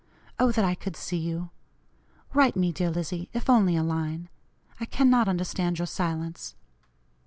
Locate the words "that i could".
0.53-0.95